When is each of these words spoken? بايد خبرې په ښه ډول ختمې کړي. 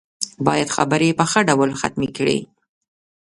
بايد 0.45 0.69
خبرې 0.75 1.09
په 1.19 1.25
ښه 1.31 1.39
ډول 1.49 1.69
ختمې 1.79 2.09
کړي. 2.17 2.39